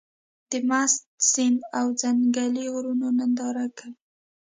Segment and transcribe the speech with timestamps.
[0.49, 1.01] د مست
[1.31, 3.93] سيند او ځنګلي غرونو ننداره کوې.